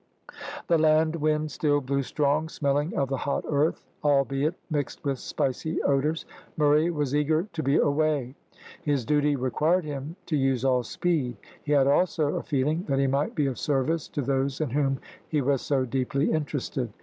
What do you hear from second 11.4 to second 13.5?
He had also a feeling that he might be